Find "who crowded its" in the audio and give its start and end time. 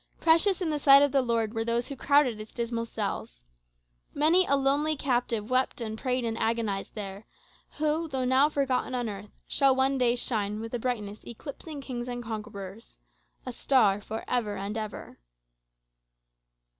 1.89-2.51